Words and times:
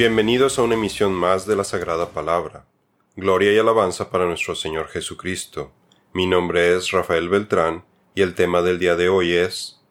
Bienvenidos 0.00 0.58
a 0.58 0.62
una 0.62 0.76
emisión 0.76 1.12
más 1.12 1.44
de 1.44 1.54
la 1.54 1.62
Sagrada 1.62 2.08
Palabra. 2.08 2.64
Gloria 3.16 3.52
y 3.52 3.58
alabanza 3.58 4.08
para 4.08 4.24
nuestro 4.24 4.54
Señor 4.54 4.88
Jesucristo. 4.88 5.72
Mi 6.14 6.26
nombre 6.26 6.74
es 6.74 6.90
Rafael 6.90 7.28
Beltrán 7.28 7.84
y 8.14 8.22
el 8.22 8.34
tema 8.34 8.62
del 8.62 8.78
día 8.78 8.96
de 8.96 9.10
hoy 9.10 9.32
es 9.34 9.82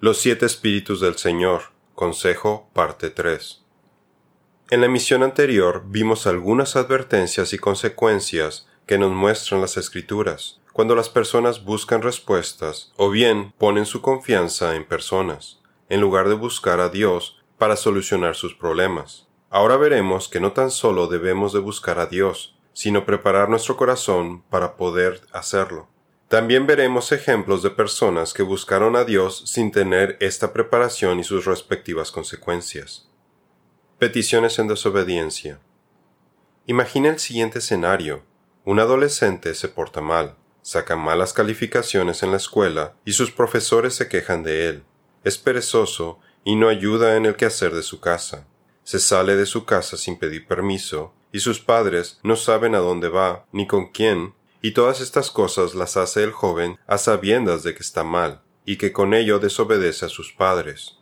Los 0.00 0.18
siete 0.18 0.44
espíritus 0.44 1.00
del 1.00 1.14
Señor, 1.18 1.70
Consejo, 1.94 2.68
parte 2.72 3.10
3. 3.10 3.62
En 4.70 4.80
la 4.80 4.86
emisión 4.86 5.22
anterior 5.22 5.84
vimos 5.86 6.26
algunas 6.26 6.74
advertencias 6.74 7.52
y 7.52 7.58
consecuencias 7.58 8.66
que 8.86 8.98
nos 8.98 9.12
muestran 9.12 9.60
las 9.60 9.76
Escrituras 9.76 10.60
cuando 10.72 10.96
las 10.96 11.08
personas 11.08 11.62
buscan 11.62 12.02
respuestas 12.02 12.92
o 12.96 13.08
bien 13.08 13.52
ponen 13.56 13.86
su 13.86 14.02
confianza 14.02 14.74
en 14.74 14.84
personas, 14.84 15.60
en 15.88 16.00
lugar 16.00 16.28
de 16.28 16.34
buscar 16.34 16.80
a 16.80 16.88
Dios 16.88 17.40
para 17.56 17.76
solucionar 17.76 18.34
sus 18.34 18.52
problemas. 18.56 19.28
Ahora 19.54 19.76
veremos 19.76 20.26
que 20.26 20.40
no 20.40 20.50
tan 20.50 20.72
solo 20.72 21.06
debemos 21.06 21.52
de 21.52 21.60
buscar 21.60 22.00
a 22.00 22.06
Dios, 22.06 22.56
sino 22.72 23.06
preparar 23.06 23.48
nuestro 23.48 23.76
corazón 23.76 24.42
para 24.50 24.76
poder 24.76 25.20
hacerlo. 25.30 25.86
También 26.26 26.66
veremos 26.66 27.12
ejemplos 27.12 27.62
de 27.62 27.70
personas 27.70 28.34
que 28.34 28.42
buscaron 28.42 28.96
a 28.96 29.04
Dios 29.04 29.44
sin 29.46 29.70
tener 29.70 30.16
esta 30.18 30.52
preparación 30.52 31.20
y 31.20 31.22
sus 31.22 31.44
respectivas 31.44 32.10
consecuencias. 32.10 33.08
Peticiones 34.00 34.58
en 34.58 34.66
desobediencia. 34.66 35.60
Imagina 36.66 37.10
el 37.10 37.20
siguiente 37.20 37.60
escenario. 37.60 38.24
Un 38.64 38.80
adolescente 38.80 39.54
se 39.54 39.68
porta 39.68 40.00
mal, 40.00 40.34
saca 40.62 40.96
malas 40.96 41.32
calificaciones 41.32 42.24
en 42.24 42.32
la 42.32 42.38
escuela 42.38 42.94
y 43.04 43.12
sus 43.12 43.30
profesores 43.30 43.94
se 43.94 44.08
quejan 44.08 44.42
de 44.42 44.68
él. 44.68 44.82
Es 45.22 45.38
perezoso 45.38 46.18
y 46.42 46.56
no 46.56 46.68
ayuda 46.68 47.14
en 47.14 47.24
el 47.24 47.36
quehacer 47.36 47.72
de 47.72 47.84
su 47.84 48.00
casa 48.00 48.48
se 48.84 49.00
sale 49.00 49.34
de 49.34 49.46
su 49.46 49.64
casa 49.64 49.96
sin 49.96 50.18
pedir 50.18 50.46
permiso, 50.46 51.12
y 51.32 51.40
sus 51.40 51.58
padres 51.58 52.20
no 52.22 52.36
saben 52.36 52.74
a 52.74 52.78
dónde 52.78 53.08
va, 53.08 53.46
ni 53.50 53.66
con 53.66 53.90
quién, 53.90 54.34
y 54.62 54.70
todas 54.70 55.00
estas 55.00 55.30
cosas 55.30 55.74
las 55.74 55.96
hace 55.96 56.22
el 56.22 56.32
joven 56.32 56.78
a 56.86 56.96
sabiendas 56.96 57.64
de 57.64 57.74
que 57.74 57.82
está 57.82 58.04
mal, 58.04 58.42
y 58.64 58.76
que 58.76 58.92
con 58.92 59.12
ello 59.12 59.38
desobedece 59.38 60.06
a 60.06 60.08
sus 60.08 60.32
padres. 60.32 60.98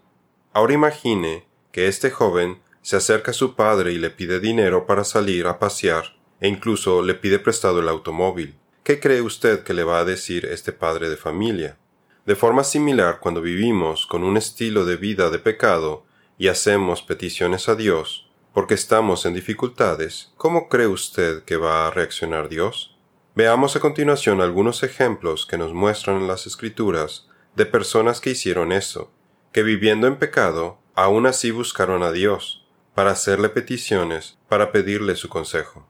Ahora 0.53 0.73
imagine 0.73 1.47
que 1.71 1.89
este 1.89 2.11
joven 2.11 2.61
se 2.83 2.97
acerca 2.97 3.31
a 3.31 3.35
su 3.35 3.55
padre 3.55 3.93
y 3.93 3.99
le 3.99 4.11
pide 4.11 4.41
dinero 4.41 4.87
para 4.87 5.05
salir 5.05 5.47
a 5.47 5.59
pasear, 5.59 6.17
e 6.41 6.49
incluso 6.49 7.03
le 7.03 7.15
pide 7.15 7.39
prestado 7.39 7.81
el 7.81 7.89
automóvil. 7.89 8.57
¿Qué 8.83 8.99
cree 8.99 9.23
usted 9.23 9.63
que 9.63 9.75
le 9.75 9.85
va 9.85 10.01
a 10.01 10.05
decir 10.05 10.45
este 10.45 10.73
padre 10.73 11.09
de 11.09 11.17
familia? 11.17 11.79
De 12.27 12.35
forma 12.35 12.65
similar, 12.65 13.21
cuando 13.21 13.41
vivimos 13.41 14.07
con 14.07 14.25
un 14.25 14.37
estilo 14.37 14.85
de 14.85 14.97
vida 14.97 15.31
de 15.31 15.39
pecado, 15.39 16.05
y 16.39 16.49
hacemos 16.49 17.03
peticiones 17.03 17.69
a 17.69 17.75
Dios 17.75 18.29
porque 18.53 18.75
estamos 18.75 19.25
en 19.25 19.35
dificultades, 19.35 20.33
¿cómo 20.37 20.69
cree 20.69 20.87
usted 20.87 21.43
que 21.45 21.57
va 21.57 21.87
a 21.87 21.91
reaccionar 21.91 22.49
Dios? 22.49 22.99
Veamos 23.35 23.77
a 23.77 23.81
continuación 23.81 24.43
algunos 24.43 24.83
ejemplos 24.83 25.47
que 25.47 25.57
nos 25.57 25.73
muestran 25.73 26.19
en 26.19 26.29
las 26.29 26.47
Escrituras 26.47 27.29
de 27.57 27.65
personas 27.65 28.21
que 28.21 28.31
hicieron 28.31 28.73
eso, 28.73 29.11
que 29.53 29.63
viviendo 29.63 30.07
en 30.07 30.19
pecado, 30.19 30.79
aún 30.95 31.27
así 31.27 31.51
buscaron 31.51 32.03
a 32.03 32.13
Dios, 32.13 32.67
para 32.95 33.13
hacerle 33.13 33.49
peticiones, 33.49 34.39
para 34.49 34.71
pedirle 34.71 35.17
su 35.17 35.31
consejo. 35.31 35.87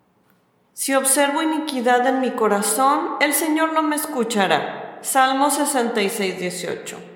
Si 0.73 0.95
observo 0.95 1.43
iniquidad 1.43 2.07
en 2.07 2.21
mi 2.21 2.31
corazón, 2.31 3.17
el 3.21 3.35
Señor 3.35 3.73
no 3.73 3.83
me 3.83 3.97
escuchará. 3.97 5.01
Salmo 5.03 5.51
66, 5.51 6.39
18. 6.39 7.12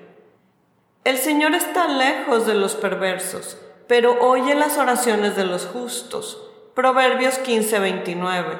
El 1.07 1.19
Señor 1.19 1.55
está 1.55 1.87
lejos 1.87 2.45
de 2.45 2.53
los 2.53 2.75
perversos, 2.75 3.57
pero 3.87 4.19
oye 4.19 4.55
las 4.55 4.77
oraciones 4.77 5.37
de 5.37 5.45
los 5.45 5.65
justos. 5.65 6.37
Proverbios 6.75 7.35
15:29. 7.35 8.59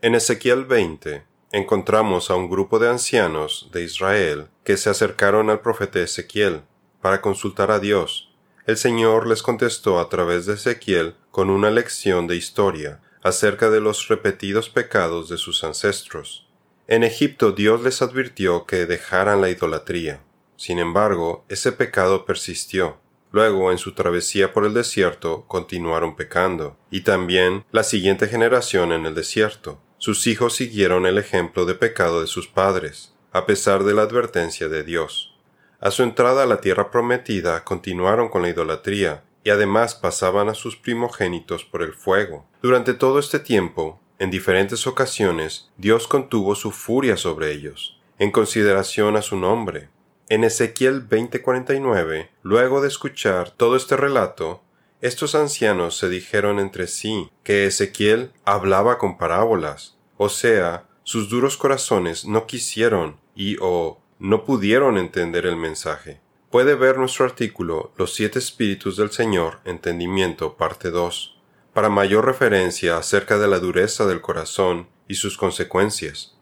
En 0.00 0.16
Ezequiel 0.16 0.64
20 0.64 1.22
encontramos 1.52 2.28
a 2.28 2.34
un 2.34 2.50
grupo 2.50 2.80
de 2.80 2.90
ancianos 2.90 3.70
de 3.72 3.84
Israel 3.84 4.48
que 4.64 4.76
se 4.76 4.90
acercaron 4.90 5.48
al 5.48 5.60
profeta 5.60 6.00
Ezequiel 6.00 6.62
para 7.00 7.20
consultar 7.20 7.70
a 7.70 7.78
Dios. 7.78 8.34
El 8.66 8.76
Señor 8.76 9.28
les 9.28 9.44
contestó 9.44 10.00
a 10.00 10.08
través 10.08 10.46
de 10.46 10.54
Ezequiel 10.54 11.14
con 11.30 11.50
una 11.50 11.70
lección 11.70 12.26
de 12.26 12.34
historia 12.34 13.00
acerca 13.22 13.70
de 13.70 13.78
los 13.78 14.08
repetidos 14.08 14.70
pecados 14.70 15.28
de 15.28 15.36
sus 15.36 15.62
ancestros. 15.62 16.48
En 16.88 17.04
Egipto 17.04 17.52
Dios 17.52 17.80
les 17.84 18.02
advirtió 18.02 18.66
que 18.66 18.86
dejaran 18.86 19.40
la 19.40 19.50
idolatría. 19.50 20.18
Sin 20.62 20.78
embargo, 20.78 21.44
ese 21.48 21.72
pecado 21.72 22.24
persistió. 22.24 22.98
Luego, 23.32 23.72
en 23.72 23.78
su 23.78 23.94
travesía 23.94 24.52
por 24.52 24.64
el 24.64 24.74
desierto, 24.74 25.44
continuaron 25.48 26.14
pecando, 26.14 26.76
y 26.88 27.00
también 27.00 27.64
la 27.72 27.82
siguiente 27.82 28.28
generación 28.28 28.92
en 28.92 29.04
el 29.04 29.12
desierto. 29.12 29.80
Sus 29.98 30.28
hijos 30.28 30.54
siguieron 30.54 31.04
el 31.04 31.18
ejemplo 31.18 31.64
de 31.64 31.74
pecado 31.74 32.20
de 32.20 32.28
sus 32.28 32.46
padres, 32.46 33.12
a 33.32 33.44
pesar 33.44 33.82
de 33.82 33.92
la 33.92 34.02
advertencia 34.02 34.68
de 34.68 34.84
Dios. 34.84 35.34
A 35.80 35.90
su 35.90 36.04
entrada 36.04 36.44
a 36.44 36.46
la 36.46 36.60
tierra 36.60 36.92
prometida 36.92 37.64
continuaron 37.64 38.28
con 38.28 38.42
la 38.42 38.50
idolatría, 38.50 39.24
y 39.42 39.50
además 39.50 39.96
pasaban 39.96 40.48
a 40.48 40.54
sus 40.54 40.76
primogénitos 40.76 41.64
por 41.64 41.82
el 41.82 41.92
fuego. 41.92 42.46
Durante 42.62 42.94
todo 42.94 43.18
este 43.18 43.40
tiempo, 43.40 44.00
en 44.20 44.30
diferentes 44.30 44.86
ocasiones, 44.86 45.72
Dios 45.76 46.06
contuvo 46.06 46.54
su 46.54 46.70
furia 46.70 47.16
sobre 47.16 47.50
ellos, 47.50 48.00
en 48.20 48.30
consideración 48.30 49.16
a 49.16 49.22
su 49.22 49.36
nombre, 49.36 49.88
en 50.32 50.44
Ezequiel 50.44 51.06
20:49, 51.06 52.30
luego 52.42 52.80
de 52.80 52.88
escuchar 52.88 53.50
todo 53.50 53.76
este 53.76 53.98
relato, 53.98 54.62
estos 55.02 55.34
ancianos 55.34 55.98
se 55.98 56.08
dijeron 56.08 56.58
entre 56.58 56.86
sí 56.86 57.30
que 57.44 57.66
Ezequiel 57.66 58.32
hablaba 58.46 58.96
con 58.96 59.18
parábolas, 59.18 59.98
o 60.16 60.30
sea, 60.30 60.86
sus 61.02 61.28
duros 61.28 61.58
corazones 61.58 62.24
no 62.24 62.46
quisieron 62.46 63.18
y 63.34 63.58
o 63.60 64.00
no 64.18 64.46
pudieron 64.46 64.96
entender 64.96 65.44
el 65.44 65.56
mensaje. 65.56 66.22
Puede 66.50 66.76
ver 66.76 66.96
nuestro 66.96 67.26
artículo 67.26 67.92
Los 67.98 68.14
siete 68.14 68.38
espíritus 68.38 68.96
del 68.96 69.10
Señor, 69.10 69.60
entendimiento, 69.66 70.56
parte 70.56 70.88
2, 70.88 71.42
para 71.74 71.90
mayor 71.90 72.24
referencia 72.24 72.96
acerca 72.96 73.36
de 73.36 73.48
la 73.48 73.58
dureza 73.58 74.06
del 74.06 74.22
corazón 74.22 74.88
y 75.08 75.16
sus 75.16 75.36
consecuencias. 75.36 76.38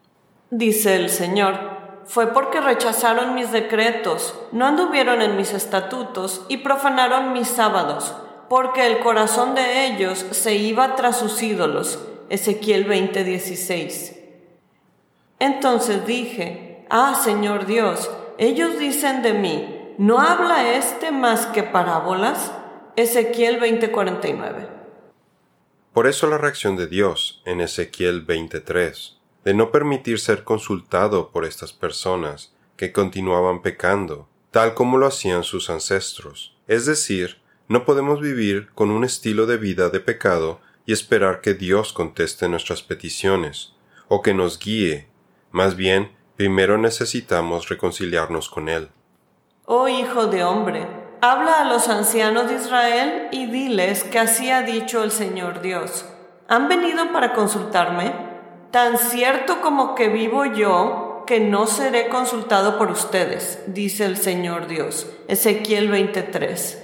Dice 0.52 0.94
el 0.94 1.10
Señor, 1.10 1.79
fue 2.06 2.28
porque 2.28 2.60
rechazaron 2.60 3.34
mis 3.34 3.52
decretos, 3.52 4.34
no 4.52 4.66
anduvieron 4.66 5.22
en 5.22 5.36
mis 5.36 5.52
estatutos 5.52 6.44
y 6.48 6.58
profanaron 6.58 7.32
mis 7.32 7.48
sábados, 7.48 8.14
porque 8.48 8.86
el 8.86 8.98
corazón 8.98 9.54
de 9.54 9.86
ellos 9.86 10.26
se 10.30 10.56
iba 10.56 10.96
tras 10.96 11.18
sus 11.18 11.42
ídolos. 11.42 11.98
Ezequiel 12.28 12.86
20:16. 12.86 14.16
Entonces 15.38 16.06
dije, 16.06 16.70
Ah, 16.92 17.14
Señor 17.22 17.66
Dios, 17.66 18.10
ellos 18.36 18.80
dicen 18.80 19.22
de 19.22 19.32
mí, 19.32 19.94
¿no 19.96 20.18
habla 20.18 20.74
este 20.74 21.12
más 21.12 21.46
que 21.46 21.62
parábolas? 21.62 22.50
Ezequiel 22.96 23.60
20:49. 23.60 24.66
Por 25.92 26.08
eso 26.08 26.26
la 26.26 26.36
reacción 26.36 26.76
de 26.76 26.88
Dios 26.88 27.42
en 27.44 27.60
Ezequiel 27.60 28.22
23 28.22 29.19
de 29.44 29.54
no 29.54 29.70
permitir 29.70 30.18
ser 30.18 30.44
consultado 30.44 31.30
por 31.30 31.44
estas 31.44 31.72
personas 31.72 32.52
que 32.76 32.92
continuaban 32.92 33.62
pecando, 33.62 34.28
tal 34.50 34.74
como 34.74 34.98
lo 34.98 35.06
hacían 35.06 35.44
sus 35.44 35.70
ancestros. 35.70 36.56
Es 36.66 36.86
decir, 36.86 37.40
no 37.68 37.84
podemos 37.84 38.20
vivir 38.20 38.70
con 38.74 38.90
un 38.90 39.04
estilo 39.04 39.46
de 39.46 39.56
vida 39.56 39.90
de 39.90 40.00
pecado 40.00 40.60
y 40.86 40.92
esperar 40.92 41.40
que 41.40 41.54
Dios 41.54 41.92
conteste 41.92 42.48
nuestras 42.48 42.82
peticiones, 42.82 43.74
o 44.08 44.22
que 44.22 44.34
nos 44.34 44.58
guíe. 44.58 45.08
Más 45.52 45.76
bien, 45.76 46.12
primero 46.36 46.78
necesitamos 46.78 47.68
reconciliarnos 47.68 48.48
con 48.48 48.68
Él. 48.68 48.88
Oh 49.66 49.86
Hijo 49.88 50.26
de 50.26 50.42
hombre, 50.42 50.86
habla 51.20 51.60
a 51.60 51.64
los 51.72 51.88
ancianos 51.88 52.48
de 52.48 52.56
Israel 52.56 53.28
y 53.30 53.46
diles 53.46 54.04
que 54.04 54.18
así 54.18 54.50
ha 54.50 54.62
dicho 54.62 55.04
el 55.04 55.12
Señor 55.12 55.60
Dios. 55.60 56.06
¿Han 56.48 56.68
venido 56.68 57.12
para 57.12 57.34
consultarme? 57.34 58.29
Tan 58.70 58.98
cierto 58.98 59.60
como 59.62 59.96
que 59.96 60.08
vivo 60.08 60.44
yo, 60.44 61.24
que 61.26 61.40
no 61.40 61.66
seré 61.66 62.08
consultado 62.08 62.78
por 62.78 62.92
ustedes, 62.92 63.58
dice 63.66 64.04
el 64.04 64.16
Señor 64.16 64.68
Dios. 64.68 65.08
Ezequiel 65.26 65.88
23. 65.88 66.80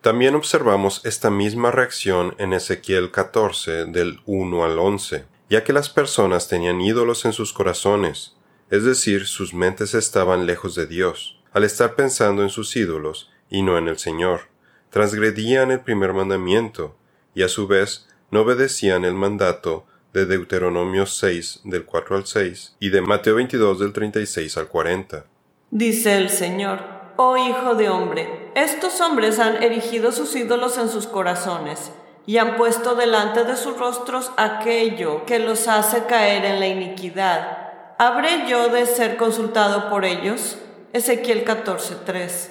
También 0.00 0.34
observamos 0.34 1.04
esta 1.04 1.28
misma 1.28 1.70
reacción 1.70 2.34
en 2.38 2.54
Ezequiel 2.54 3.10
14 3.10 3.84
del 3.86 4.20
1 4.24 4.64
al 4.64 4.78
11, 4.78 5.26
ya 5.50 5.64
que 5.64 5.74
las 5.74 5.90
personas 5.90 6.48
tenían 6.48 6.80
ídolos 6.80 7.26
en 7.26 7.34
sus 7.34 7.52
corazones, 7.52 8.34
es 8.70 8.84
decir, 8.84 9.26
sus 9.26 9.52
mentes 9.52 9.92
estaban 9.92 10.46
lejos 10.46 10.74
de 10.74 10.86
Dios, 10.86 11.42
al 11.52 11.64
estar 11.64 11.94
pensando 11.94 12.42
en 12.42 12.48
sus 12.48 12.74
ídolos 12.74 13.30
y 13.50 13.60
no 13.60 13.76
en 13.76 13.88
el 13.88 13.98
Señor, 13.98 14.48
transgredían 14.88 15.70
el 15.70 15.80
primer 15.80 16.14
mandamiento, 16.14 16.96
y 17.34 17.42
a 17.42 17.48
su 17.48 17.66
vez 17.66 18.08
no 18.30 18.40
obedecían 18.40 19.04
el 19.04 19.14
mandato 19.14 19.86
de 20.14 20.26
Deuteronomio 20.26 21.06
6 21.06 21.62
del 21.64 21.84
4 21.84 22.16
al 22.16 22.26
6 22.26 22.76
y 22.78 22.90
de 22.90 23.02
Mateo 23.02 23.34
22 23.34 23.80
del 23.80 23.92
36 23.92 24.56
al 24.56 24.68
40. 24.68 25.24
Dice 25.72 26.16
el 26.16 26.30
Señor, 26.30 26.78
oh 27.16 27.36
hijo 27.36 27.74
de 27.74 27.88
hombre, 27.88 28.52
estos 28.54 29.00
hombres 29.00 29.40
han 29.40 29.60
erigido 29.60 30.12
sus 30.12 30.36
ídolos 30.36 30.78
en 30.78 30.88
sus 30.88 31.08
corazones 31.08 31.90
y 32.26 32.38
han 32.38 32.56
puesto 32.56 32.94
delante 32.94 33.42
de 33.42 33.56
sus 33.56 33.76
rostros 33.76 34.30
aquello 34.36 35.26
que 35.26 35.40
los 35.40 35.66
hace 35.66 36.04
caer 36.04 36.44
en 36.44 36.60
la 36.60 36.68
iniquidad. 36.68 37.96
¿Habré 37.98 38.48
yo 38.48 38.68
de 38.68 38.86
ser 38.86 39.16
consultado 39.16 39.90
por 39.90 40.04
ellos? 40.04 40.58
Ezequiel 40.92 41.44
14:3. 41.44 42.50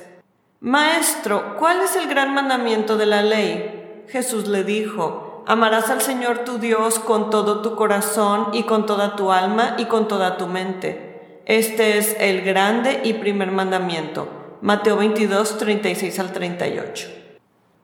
Maestro, 0.59 1.55
¿cuál 1.57 1.81
es 1.81 1.95
el 1.95 2.09
gran 2.09 2.33
mandamiento 2.33 2.97
de 2.97 3.05
la 3.05 3.21
ley? 3.21 4.03
Jesús 4.09 4.49
le 4.49 4.65
dijo, 4.65 5.22
amarás 5.47 5.89
al 5.89 6.01
Señor 6.01 6.39
tu 6.39 6.57
Dios 6.57 6.99
con 6.99 7.29
todo 7.29 7.61
tu 7.61 7.75
corazón 7.75 8.47
y 8.53 8.63
con 8.63 8.85
toda 8.85 9.15
tu 9.15 9.31
alma 9.31 9.75
y 9.77 9.85
con 9.85 10.07
toda 10.07 10.37
tu 10.37 10.47
mente. 10.47 11.41
Este 11.45 11.97
es 11.97 12.15
el 12.19 12.41
grande 12.41 13.01
y 13.03 13.13
primer 13.13 13.51
mandamiento. 13.51 14.27
Mateo 14.61 14.97
22, 14.97 15.57
36 15.57 16.19
al 16.19 16.31
38. 16.31 17.09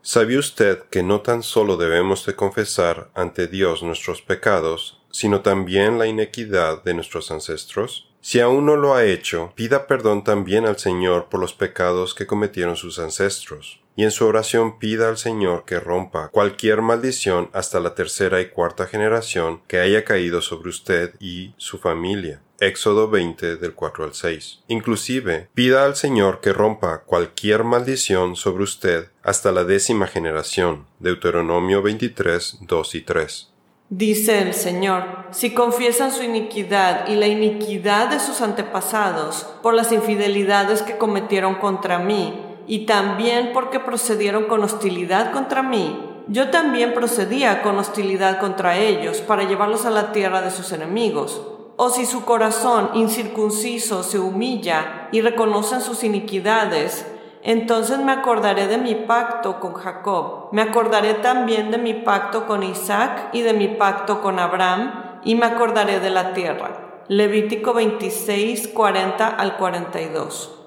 ¿Sabe 0.02 0.38
usted 0.38 0.84
que 0.90 1.04
no 1.04 1.22
tan 1.22 1.44
solo 1.44 1.76
debemos 1.76 2.26
de 2.26 2.36
confesar 2.36 3.10
ante 3.16 3.48
Dios 3.48 3.84
nuestros 3.84 4.22
pecados, 4.22 5.02
sino 5.12 5.42
también 5.42 6.00
la 6.00 6.08
inequidad 6.08 6.84
de 6.84 6.94
nuestros 6.94 7.32
ancestros? 7.32 8.10
Si 8.22 8.40
aún 8.40 8.66
no 8.66 8.78
lo 8.78 8.96
ha 8.96 9.04
hecho, 9.04 9.52
pida 9.56 9.88
perdón 9.88 10.24
también 10.24 10.66
al 10.66 10.78
Señor 10.78 11.28
por 11.30 11.42
los 11.42 11.54
pecados 11.54 12.14
que 12.16 12.28
cometieron 12.28 12.78
sus 12.78 12.98
ancestros, 13.00 13.82
y 14.00 14.04
en 14.06 14.12
su 14.12 14.26
oración 14.26 14.80
pida 14.80 15.10
al 15.10 15.18
Señor 15.18 15.66
que 15.66 15.78
rompa 15.78 16.30
cualquier 16.30 16.82
maldición 16.82 17.50
hasta 17.52 17.82
la 17.82 17.96
tercera 17.96 18.40
y 18.40 18.48
cuarta 18.48 18.88
generación 18.88 19.60
que 19.68 19.82
haya 19.82 20.06
caído 20.06 20.42
sobre 20.42 20.70
usted 20.70 21.16
y 21.20 21.54
su 21.58 21.80
familia. 21.80 22.42
Éxodo 22.62 23.10
20 23.10 23.58
del 23.58 23.74
4 23.74 24.06
al 24.06 24.14
6. 24.14 24.62
Inclusive, 24.70 25.50
pida 25.54 25.84
al 25.84 25.98
Señor 25.98 26.40
que 26.40 26.54
rompa 26.54 27.02
cualquier 27.02 27.66
maldición 27.66 28.38
sobre 28.38 28.64
usted 28.64 29.10
hasta 29.22 29.52
la 29.52 29.66
décima 29.66 30.08
generación. 30.08 30.86
Deuteronomio 31.00 31.82
23, 31.82 32.60
2 32.62 32.96
y 32.96 33.02
3. 33.02 33.50
Dice 33.90 34.42
el 34.44 34.54
Señor, 34.54 35.04
si 35.32 35.54
confiesan 35.54 36.14
su 36.14 36.24
iniquidad 36.24 37.10
y 37.10 37.16
la 37.16 37.28
iniquidad 37.28 38.12
de 38.12 38.22
sus 38.22 38.40
antepasados 38.40 39.46
por 39.62 39.74
las 39.74 39.92
infidelidades 39.92 40.84
que 40.84 40.98
cometieron 40.98 41.56
contra 41.56 42.00
mí, 42.00 42.46
y 42.70 42.86
también 42.86 43.52
porque 43.54 43.82
procedieron 43.82 44.46
con 44.46 44.64
hostilidad 44.64 45.34
contra 45.34 45.62
mí, 45.62 46.00
yo 46.28 46.50
también 46.50 46.94
procedía 46.94 47.62
con 47.62 47.78
hostilidad 47.78 48.40
contra 48.40 48.78
ellos 48.78 49.18
para 49.18 49.44
llevarlos 49.44 49.86
a 49.86 49.90
la 49.90 50.14
tierra 50.14 50.42
de 50.42 50.52
sus 50.52 50.72
enemigos 50.72 51.42
o 51.82 51.90
si 51.90 52.06
su 52.06 52.26
corazón 52.26 52.90
incircunciso 52.94 54.04
se 54.04 54.20
humilla 54.20 55.08
y 55.14 55.22
reconocen 55.22 55.80
sus 55.80 56.04
iniquidades, 56.04 57.10
entonces 57.42 58.00
me 58.00 58.12
acordaré 58.12 58.68
de 58.68 58.78
mi 58.78 58.96
pacto 58.96 59.62
con 59.62 59.76
Jacob, 59.76 60.50
me 60.52 60.62
acordaré 60.62 61.14
también 61.14 61.72
de 61.72 61.78
mi 61.78 61.94
pacto 61.94 62.46
con 62.46 62.64
Isaac 62.64 63.30
y 63.32 63.44
de 63.44 63.54
mi 63.54 63.70
pacto 63.70 64.22
con 64.22 64.40
Abraham, 64.40 65.22
y 65.24 65.36
me 65.36 65.46
acordaré 65.46 66.02
de 66.02 66.10
la 66.10 66.34
tierra. 66.34 67.06
Levítico 67.08 67.74
26, 67.74 68.68
40 68.68 69.28
al 69.28 69.56
42. 69.56 70.59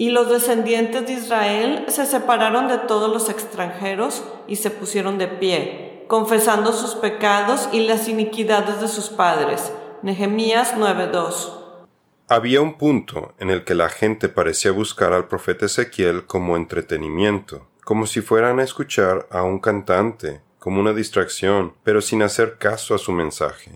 Y 0.00 0.10
los 0.10 0.30
descendientes 0.30 1.08
de 1.08 1.14
Israel 1.14 1.84
se 1.88 2.06
separaron 2.06 2.68
de 2.68 2.78
todos 2.78 3.12
los 3.12 3.28
extranjeros 3.28 4.22
y 4.46 4.54
se 4.54 4.70
pusieron 4.70 5.18
de 5.18 5.26
pie, 5.26 6.04
confesando 6.06 6.72
sus 6.72 6.94
pecados 6.94 7.68
y 7.72 7.80
las 7.80 8.06
iniquidades 8.06 8.80
de 8.80 8.86
sus 8.86 9.08
padres 9.08 9.72
Nehemías 10.02 10.76
9:2 10.76 11.88
Había 12.28 12.60
un 12.60 12.78
punto 12.78 13.34
en 13.40 13.50
el 13.50 13.64
que 13.64 13.74
la 13.74 13.88
gente 13.88 14.28
parecía 14.28 14.70
buscar 14.70 15.12
al 15.12 15.26
profeta 15.26 15.66
Ezequiel 15.66 16.26
como 16.26 16.56
entretenimiento, 16.56 17.66
como 17.82 18.06
si 18.06 18.20
fueran 18.20 18.60
a 18.60 18.62
escuchar 18.62 19.26
a 19.32 19.42
un 19.42 19.58
cantante, 19.58 20.42
como 20.60 20.78
una 20.80 20.92
distracción, 20.92 21.74
pero 21.82 22.00
sin 22.00 22.22
hacer 22.22 22.58
caso 22.58 22.94
a 22.94 22.98
su 22.98 23.10
mensaje. 23.10 23.72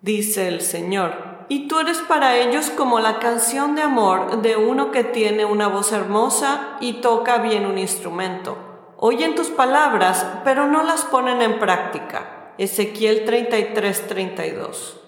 Dice 0.00 0.48
el 0.48 0.62
Señor, 0.62 1.27
y 1.48 1.68
tú 1.68 1.80
eres 1.80 1.98
para 1.98 2.36
ellos 2.36 2.70
como 2.70 3.00
la 3.00 3.18
canción 3.18 3.74
de 3.74 3.82
amor 3.82 4.42
de 4.42 4.56
uno 4.56 4.90
que 4.90 5.04
tiene 5.04 5.44
una 5.44 5.68
voz 5.68 5.92
hermosa 5.92 6.76
y 6.80 6.94
toca 6.94 7.38
bien 7.38 7.66
un 7.66 7.78
instrumento. 7.78 8.56
Oyen 8.96 9.34
tus 9.34 9.48
palabras, 9.48 10.26
pero 10.44 10.66
no 10.66 10.82
las 10.82 11.04
ponen 11.04 11.40
en 11.40 11.58
práctica. 11.58 12.52
Ezequiel 12.58 13.24
33:32 13.24 14.98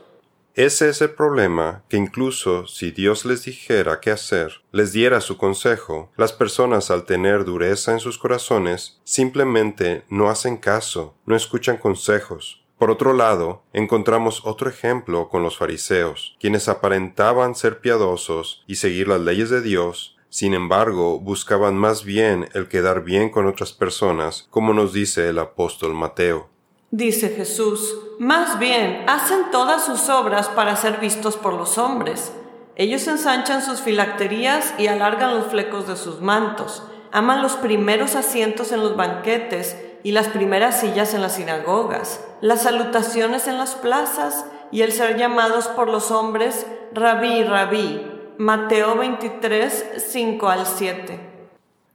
ese 0.54 0.88
es 0.88 1.00
el 1.00 1.10
problema 1.10 1.84
que 1.88 1.96
incluso 1.96 2.66
si 2.66 2.90
Dios 2.90 3.24
les 3.24 3.44
dijera 3.44 4.00
qué 4.00 4.10
hacer, 4.10 4.62
les 4.72 4.92
diera 4.92 5.20
su 5.20 5.38
consejo, 5.38 6.10
las 6.16 6.32
personas 6.32 6.90
al 6.90 7.04
tener 7.04 7.44
dureza 7.44 7.92
en 7.92 8.00
sus 8.00 8.18
corazones 8.18 9.00
simplemente 9.04 10.04
no 10.10 10.28
hacen 10.28 10.56
caso, 10.56 11.14
no 11.24 11.36
escuchan 11.36 11.76
consejos. 11.76 12.59
Por 12.80 12.90
otro 12.90 13.12
lado, 13.12 13.62
encontramos 13.74 14.40
otro 14.46 14.70
ejemplo 14.70 15.28
con 15.28 15.42
los 15.42 15.58
fariseos, 15.58 16.34
quienes 16.40 16.66
aparentaban 16.66 17.54
ser 17.54 17.82
piadosos 17.82 18.64
y 18.66 18.76
seguir 18.76 19.06
las 19.06 19.20
leyes 19.20 19.50
de 19.50 19.60
Dios, 19.60 20.16
sin 20.30 20.54
embargo, 20.54 21.20
buscaban 21.20 21.76
más 21.76 22.04
bien 22.04 22.48
el 22.54 22.68
quedar 22.68 23.04
bien 23.04 23.28
con 23.28 23.46
otras 23.46 23.74
personas, 23.74 24.46
como 24.48 24.72
nos 24.72 24.94
dice 24.94 25.28
el 25.28 25.38
apóstol 25.40 25.92
Mateo. 25.92 26.48
Dice 26.90 27.28
Jesús, 27.28 27.98
más 28.18 28.58
bien 28.58 29.04
hacen 29.06 29.50
todas 29.52 29.84
sus 29.84 30.08
obras 30.08 30.48
para 30.48 30.74
ser 30.74 31.00
vistos 31.00 31.36
por 31.36 31.52
los 31.52 31.76
hombres. 31.76 32.32
Ellos 32.76 33.06
ensanchan 33.08 33.60
sus 33.60 33.82
filacterías 33.82 34.72
y 34.78 34.86
alargan 34.86 35.36
los 35.38 35.48
flecos 35.48 35.86
de 35.86 35.96
sus 35.96 36.22
mantos, 36.22 36.82
aman 37.12 37.42
los 37.42 37.56
primeros 37.56 38.16
asientos 38.16 38.72
en 38.72 38.80
los 38.80 38.96
banquetes 38.96 39.76
y 40.02 40.12
las 40.12 40.28
primeras 40.28 40.80
sillas 40.80 41.14
en 41.14 41.22
las 41.22 41.34
sinagogas, 41.36 42.24
las 42.40 42.62
salutaciones 42.62 43.46
en 43.46 43.58
las 43.58 43.74
plazas 43.74 44.44
y 44.70 44.82
el 44.82 44.92
ser 44.92 45.16
llamados 45.16 45.68
por 45.68 45.88
los 45.88 46.10
hombres 46.10 46.66
rabí, 46.92 47.44
rabí. 47.44 48.16
Mateo 48.38 48.96
23, 48.96 49.84
5 49.98 50.48
al 50.48 50.66
7. 50.66 51.20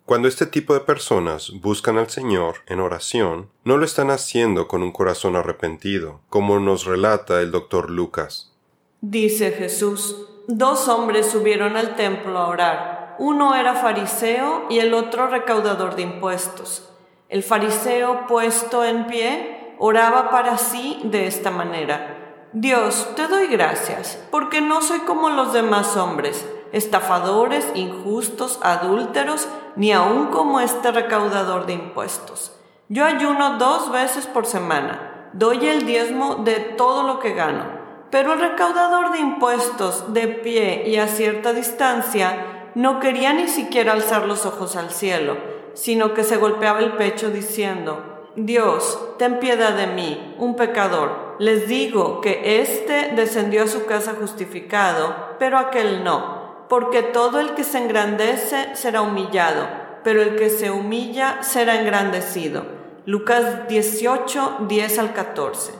Cuando 0.05 0.27
este 0.27 0.45
tipo 0.45 0.75
de 0.75 0.81
personas 0.81 1.51
buscan 1.59 1.97
al 1.97 2.11
Señor 2.11 2.57
en 2.67 2.79
oración, 2.79 3.49
no 3.63 3.77
lo 3.77 3.85
están 3.85 4.11
haciendo 4.11 4.67
con 4.67 4.83
un 4.83 4.91
corazón 4.91 5.35
arrepentido, 5.35 6.21
como 6.29 6.59
nos 6.59 6.85
relata 6.85 7.41
el 7.41 7.49
doctor 7.49 7.89
Lucas. 7.89 8.53
Dice 9.01 9.53
Jesús, 9.53 10.27
dos 10.47 10.87
hombres 10.87 11.25
subieron 11.25 11.75
al 11.75 11.95
templo 11.95 12.37
a 12.37 12.47
orar. 12.47 13.15
Uno 13.17 13.55
era 13.55 13.73
fariseo 13.73 14.67
y 14.69 14.77
el 14.77 14.93
otro 14.93 15.25
recaudador 15.25 15.95
de 15.95 16.03
impuestos. 16.03 16.87
El 17.29 17.43
fariseo, 17.43 18.27
puesto 18.27 18.83
en 18.83 19.07
pie, 19.07 19.75
oraba 19.79 20.29
para 20.29 20.57
sí 20.57 20.99
de 21.03 21.27
esta 21.27 21.51
manera. 21.51 22.47
Dios, 22.53 23.09
te 23.15 23.27
doy 23.27 23.47
gracias, 23.47 24.23
porque 24.31 24.61
no 24.61 24.81
soy 24.81 24.99
como 24.99 25.29
los 25.29 25.53
demás 25.53 25.97
hombres 25.97 26.45
estafadores, 26.75 27.71
injustos, 27.73 28.59
adúlteros, 28.61 29.47
ni 29.77 29.93
aun 29.93 30.27
como 30.27 30.59
este 30.59 30.91
recaudador 30.91 31.65
de 31.65 31.73
impuestos. 31.73 32.51
Yo 32.89 33.05
ayuno 33.05 33.57
dos 33.57 33.93
veces 33.93 34.27
por 34.27 34.45
semana, 34.45 35.29
doy 35.31 35.65
el 35.67 35.85
diezmo 35.85 36.35
de 36.35 36.55
todo 36.59 37.03
lo 37.03 37.19
que 37.19 37.33
gano, 37.33 37.63
pero 38.11 38.33
el 38.33 38.41
recaudador 38.41 39.13
de 39.13 39.19
impuestos, 39.19 40.13
de 40.13 40.27
pie 40.27 40.83
y 40.87 40.97
a 40.97 41.07
cierta 41.07 41.53
distancia, 41.53 42.71
no 42.75 42.99
quería 42.99 43.31
ni 43.31 43.47
siquiera 43.47 43.93
alzar 43.93 44.25
los 44.25 44.45
ojos 44.45 44.75
al 44.75 44.91
cielo, 44.91 45.37
sino 45.75 46.15
que 46.15 46.23
se 46.23 46.37
golpeaba 46.37 46.79
el 46.79 46.93
pecho 46.93 47.29
diciendo, 47.29 48.31
Dios, 48.35 48.99
ten 49.19 49.39
piedad 49.39 49.73
de 49.73 49.87
mí, 49.87 50.35
un 50.39 50.55
pecador. 50.55 51.35
Les 51.37 51.67
digo 51.67 52.19
que 52.21 52.61
éste 52.61 53.11
descendió 53.15 53.63
a 53.63 53.67
su 53.67 53.85
casa 53.85 54.15
justificado, 54.19 55.15
pero 55.37 55.59
aquel 55.59 56.03
no 56.03 56.43
porque 56.69 57.03
todo 57.03 57.39
el 57.39 57.53
que 57.53 57.63
se 57.63 57.77
engrandece 57.77 58.75
será 58.75 59.01
humillado, 59.01 59.67
pero 60.03 60.21
el 60.21 60.35
que 60.35 60.49
se 60.49 60.71
humilla 60.71 61.43
será 61.43 61.79
engrandecido. 61.79 62.65
Lucas 63.05 63.67
18, 63.67 64.57
10 64.67 64.99
al 64.99 65.13
14. 65.13 65.73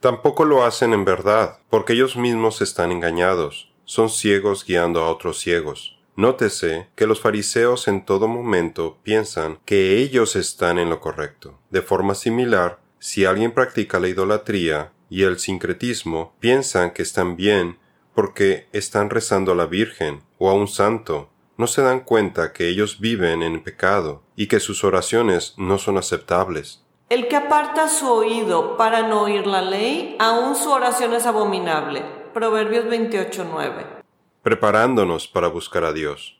Tampoco 0.00 0.44
lo 0.44 0.64
hacen 0.64 0.92
en 0.92 1.04
verdad, 1.04 1.58
porque 1.70 1.94
ellos 1.94 2.16
mismos 2.16 2.60
están 2.60 2.92
engañados, 2.92 3.72
son 3.84 4.10
ciegos 4.10 4.64
guiando 4.64 5.02
a 5.02 5.10
otros 5.10 5.40
ciegos. 5.40 5.95
Nótese 6.16 6.88
que 6.96 7.06
los 7.06 7.20
fariseos 7.20 7.88
en 7.88 8.04
todo 8.06 8.26
momento 8.26 8.96
piensan 9.02 9.58
que 9.66 9.98
ellos 9.98 10.34
están 10.34 10.78
en 10.78 10.88
lo 10.88 10.98
correcto. 10.98 11.58
De 11.68 11.82
forma 11.82 12.14
similar, 12.14 12.80
si 12.98 13.26
alguien 13.26 13.52
practica 13.52 14.00
la 14.00 14.08
idolatría 14.08 14.92
y 15.10 15.24
el 15.24 15.38
sincretismo, 15.38 16.34
piensan 16.40 16.92
que 16.92 17.02
están 17.02 17.36
bien 17.36 17.78
porque 18.14 18.66
están 18.72 19.10
rezando 19.10 19.52
a 19.52 19.54
la 19.54 19.66
Virgen 19.66 20.22
o 20.38 20.48
a 20.48 20.54
un 20.54 20.68
santo, 20.68 21.28
no 21.58 21.66
se 21.66 21.82
dan 21.82 22.00
cuenta 22.00 22.54
que 22.54 22.68
ellos 22.68 22.98
viven 22.98 23.42
en 23.42 23.62
pecado 23.62 24.22
y 24.36 24.46
que 24.46 24.58
sus 24.58 24.84
oraciones 24.84 25.52
no 25.58 25.76
son 25.76 25.98
aceptables. 25.98 26.82
El 27.10 27.28
que 27.28 27.36
aparta 27.36 27.88
su 27.88 28.10
oído 28.10 28.78
para 28.78 29.06
no 29.06 29.22
oír 29.22 29.46
la 29.46 29.60
ley, 29.60 30.16
aún 30.18 30.56
su 30.56 30.70
oración 30.70 31.12
es 31.12 31.26
abominable. 31.26 32.02
Proverbios 32.32 32.86
28:9. 32.86 33.95
Preparándonos 34.46 35.26
para 35.26 35.48
buscar 35.48 35.82
a 35.82 35.92
Dios. 35.92 36.38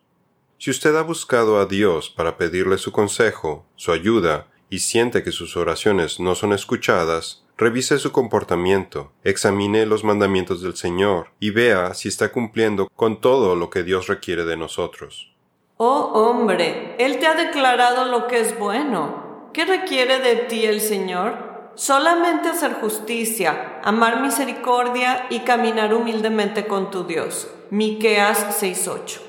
Si 0.58 0.70
usted 0.70 0.94
ha 0.94 1.02
buscado 1.02 1.58
a 1.58 1.66
Dios 1.66 2.08
para 2.08 2.36
pedirle 2.36 2.78
su 2.78 2.92
consejo, 2.92 3.66
su 3.74 3.90
ayuda, 3.90 4.46
y 4.70 4.78
siente 4.78 5.24
que 5.24 5.32
sus 5.32 5.56
oraciones 5.56 6.20
no 6.20 6.36
son 6.36 6.52
escuchadas, 6.52 7.44
revise 7.56 7.98
su 7.98 8.12
comportamiento, 8.12 9.10
examine 9.24 9.86
los 9.86 10.04
mandamientos 10.04 10.62
del 10.62 10.76
Señor 10.76 11.32
y 11.40 11.50
vea 11.50 11.94
si 11.94 12.06
está 12.06 12.30
cumpliendo 12.30 12.86
con 12.94 13.20
todo 13.20 13.56
lo 13.56 13.70
que 13.70 13.82
Dios 13.82 14.06
requiere 14.06 14.44
de 14.44 14.56
nosotros. 14.56 15.34
Oh 15.76 16.12
hombre, 16.14 16.94
Él 17.00 17.18
te 17.18 17.26
ha 17.26 17.34
declarado 17.34 18.04
lo 18.04 18.28
que 18.28 18.38
es 18.38 18.56
bueno. 18.56 19.50
¿Qué 19.52 19.64
requiere 19.64 20.20
de 20.20 20.36
ti 20.44 20.64
el 20.64 20.80
Señor? 20.80 21.55
Solamente 21.76 22.48
hacer 22.48 22.72
justicia, 22.72 23.80
amar 23.84 24.22
misericordia 24.22 25.26
y 25.28 25.40
caminar 25.40 25.92
humildemente 25.92 26.66
con 26.66 26.90
tu 26.90 27.04
Dios. 27.04 27.48
Miqueas 27.68 28.58
6:8. 28.58 29.20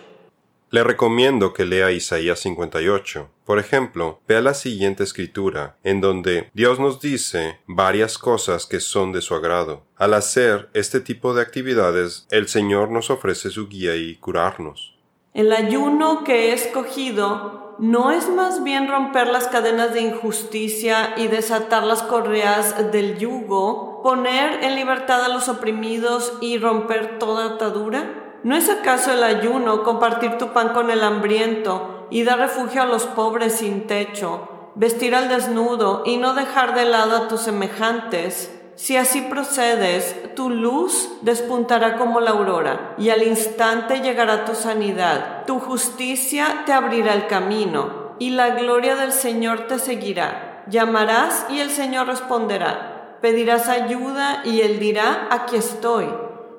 Le 0.70 0.84
recomiendo 0.84 1.52
que 1.52 1.66
lea 1.66 1.92
Isaías 1.92 2.40
58. 2.40 3.30
Por 3.44 3.60
ejemplo, 3.60 4.22
vea 4.30 4.40
la 4.40 4.54
siguiente 4.54 5.04
escritura, 5.04 5.76
en 5.84 6.00
donde 6.00 6.50
Dios 6.54 6.80
nos 6.80 7.02
dice 7.02 7.60
varias 7.68 8.18
cosas 8.18 8.66
que 8.66 8.80
son 8.80 9.12
de 9.12 9.22
su 9.22 9.36
agrado. 9.36 9.84
Al 9.98 10.14
hacer 10.14 10.70
este 10.74 11.02
tipo 11.02 11.34
de 11.34 11.42
actividades, 11.42 12.28
el 12.32 12.48
Señor 12.48 12.92
nos 12.92 13.10
ofrece 13.10 13.50
su 13.50 13.68
guía 13.68 13.98
y 13.98 14.16
curarnos. 14.16 14.96
El 15.34 15.52
ayuno 15.52 16.24
que 16.24 16.50
he 16.50 16.54
escogido 16.54 17.67
no 17.80 18.12
es 18.12 18.30
más 18.30 18.64
bien 18.64 18.88
romper 18.88 19.28
las 19.28 19.48
cadenas 19.48 19.94
de 19.94 20.02
injusticia 20.02 21.14
y 21.18 21.28
desatar 21.28 21.84
las 21.84 22.02
correas 22.02 22.92
del 22.92 23.18
yugo, 23.18 24.02
poner 24.02 24.64
en 24.64 24.76
libertad 24.76 25.24
a 25.24 25.30
los 25.30 25.48
oprimidos 25.48 26.34
y 26.42 26.58
romper 26.58 27.20
toda 27.20 27.56
atadura? 27.56 28.40
¿No 28.44 28.56
es 28.56 28.70
acaso 28.70 29.12
el 29.12 29.24
ayuno 29.24 29.84
compartir 29.84 30.38
tu 30.38 30.54
pan 30.54 30.70
con 30.70 30.90
el 30.90 31.04
hambriento 31.04 32.08
y 32.10 32.24
dar 32.24 32.40
refugio 32.40 32.82
a 32.82 32.86
los 32.86 33.06
pobres 33.06 33.54
sin 33.54 33.86
techo, 33.86 34.72
vestir 34.76 35.14
al 35.14 35.30
desnudo 35.30 36.04
y 36.06 36.18
no 36.18 36.34
dejar 36.34 36.74
de 36.74 36.86
lado 36.86 37.18
a 37.18 37.28
tus 37.28 37.42
semejantes? 37.42 38.57
Si 38.78 38.96
así 38.96 39.22
procedes, 39.22 40.36
tu 40.36 40.52
luz 40.52 41.10
despuntará 41.22 41.98
como 41.98 42.22
la 42.22 42.30
aurora, 42.30 42.94
y 43.00 43.10
al 43.10 43.24
instante 43.24 44.02
llegará 44.02 44.46
tu 44.46 44.54
sanidad. 44.54 45.46
Tu 45.48 45.60
justicia 45.60 46.62
te 46.68 46.74
abrirá 46.74 47.16
el 47.16 47.26
camino, 47.26 48.14
y 48.20 48.30
la 48.30 48.52
gloria 48.52 48.96
del 48.96 49.12
Señor 49.12 49.66
te 49.66 49.80
seguirá. 49.80 50.64
Llamarás 50.70 51.48
y 51.50 51.60
el 51.60 51.72
Señor 51.72 52.06
responderá. 52.06 53.18
Pedirás 53.20 53.68
ayuda 53.68 54.44
y 54.46 54.62
Él 54.62 54.78
dirá, 54.78 55.28
aquí 55.32 55.56
estoy. 55.56 56.08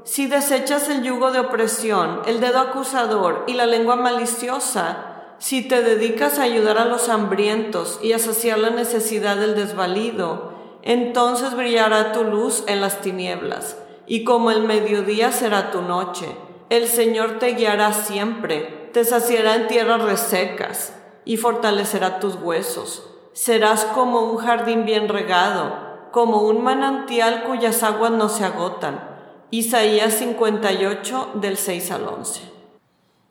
Si 0.02 0.26
desechas 0.26 0.88
el 0.88 1.04
yugo 1.04 1.30
de 1.30 1.38
opresión, 1.38 2.22
el 2.26 2.40
dedo 2.40 2.58
acusador 2.58 3.44
y 3.46 3.52
la 3.52 3.66
lengua 3.66 3.94
maliciosa, 3.94 5.36
si 5.38 5.68
te 5.68 5.82
dedicas 5.82 6.40
a 6.40 6.42
ayudar 6.42 6.78
a 6.78 6.84
los 6.84 7.08
hambrientos 7.08 8.00
y 8.02 8.12
a 8.12 8.18
saciar 8.18 8.58
la 8.58 8.70
necesidad 8.70 9.36
del 9.36 9.54
desvalido, 9.54 10.57
entonces 10.82 11.54
brillará 11.54 12.12
tu 12.12 12.24
luz 12.24 12.64
en 12.66 12.80
las 12.80 13.00
tinieblas, 13.00 13.76
y 14.06 14.24
como 14.24 14.50
el 14.50 14.62
mediodía 14.62 15.32
será 15.32 15.70
tu 15.70 15.82
noche. 15.82 16.26
El 16.70 16.88
Señor 16.88 17.38
te 17.38 17.54
guiará 17.54 17.92
siempre, 17.92 18.90
te 18.92 19.04
saciará 19.04 19.54
en 19.54 19.68
tierras 19.68 20.02
resecas, 20.02 20.94
y 21.24 21.36
fortalecerá 21.36 22.20
tus 22.20 22.36
huesos. 22.36 23.04
Serás 23.32 23.84
como 23.84 24.22
un 24.22 24.38
jardín 24.38 24.84
bien 24.84 25.08
regado, 25.08 26.08
como 26.10 26.42
un 26.42 26.62
manantial 26.62 27.44
cuyas 27.44 27.82
aguas 27.82 28.10
no 28.10 28.28
se 28.28 28.44
agotan. 28.44 29.00
Isaías 29.50 30.14
58 30.14 31.30
del 31.34 31.56
6 31.56 31.90
al 31.90 32.08
11. 32.08 32.57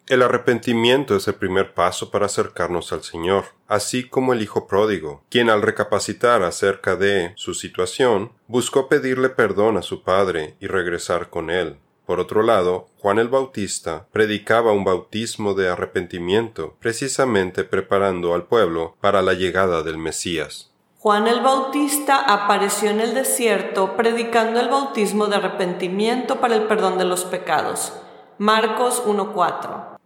El 0.08 0.22
arrepentimiento 0.22 1.18
es 1.18 1.28
el 1.28 1.36
primer 1.36 1.74
paso 1.74 2.12
para 2.12 2.28
acercarnos 2.28 2.94
al 2.94 3.04
Señor, 3.04 3.44
así 3.68 4.08
como 4.08 4.32
el 4.32 4.42
Hijo 4.42 4.66
pródigo, 4.66 5.22
quien 5.30 5.50
al 5.50 5.62
recapacitar 5.62 6.44
acerca 6.44 6.96
de 6.96 7.34
su 7.36 7.54
situación, 7.54 8.32
buscó 8.48 8.88
pedirle 8.88 9.28
perdón 9.28 9.76
a 9.76 9.82
su 9.82 10.04
Padre 10.04 10.56
y 10.62 10.68
regresar 10.68 11.30
con 11.30 11.50
él. 11.50 11.76
Por 12.06 12.22
otro 12.22 12.42
lado, 12.42 12.88
Juan 13.00 13.20
el 13.20 13.28
Bautista 13.28 14.08
predicaba 14.14 14.72
un 14.72 14.86
bautismo 14.86 15.56
de 15.56 15.68
arrepentimiento, 15.68 16.78
precisamente 16.80 17.66
preparando 17.66 18.34
al 18.34 18.46
pueblo 18.46 18.96
para 19.02 19.22
la 19.22 19.34
llegada 19.34 19.84
del 19.84 19.98
Mesías. 19.98 20.72
Juan 21.00 21.28
el 21.28 21.42
Bautista 21.42 22.16
apareció 22.16 22.92
en 22.92 23.02
el 23.02 23.14
desierto 23.14 23.98
predicando 23.98 24.62
el 24.62 24.70
bautismo 24.70 25.28
de 25.28 25.36
arrepentimiento 25.36 26.40
para 26.40 26.56
el 26.56 26.64
perdón 26.64 26.98
de 26.98 27.04
los 27.04 27.26
pecados. 27.26 27.92
Marcos 28.40 29.04
1.4 29.06 29.97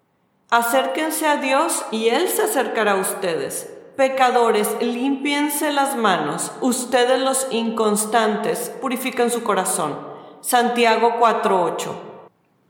Acérquense 0.53 1.25
a 1.25 1.38
Dios 1.38 1.86
y 1.91 2.10
Él 2.10 2.27
se 2.27 2.41
acercará 2.41 2.91
a 2.91 2.96
ustedes. 2.98 3.74
Pecadores, 3.96 4.67
limpiense 4.81 5.72
las 5.72 5.96
manos. 5.96 6.51
Ustedes 6.60 7.22
los 7.22 7.48
inconstantes, 7.51 8.70
purifiquen 8.81 9.31
su 9.31 9.43
corazón. 9.43 9.98
Santiago 10.41 11.13
4:8. 11.22 11.96